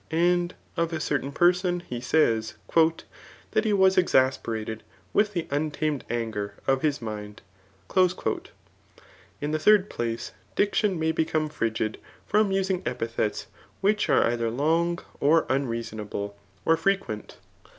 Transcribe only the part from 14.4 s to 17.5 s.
long, or unseasonable, or frequent.